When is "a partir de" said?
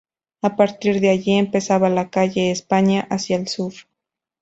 0.41-1.11